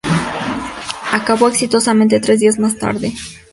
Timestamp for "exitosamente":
1.47-2.19